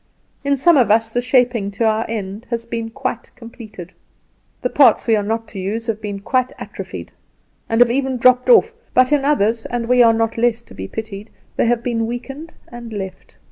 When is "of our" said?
1.75-2.05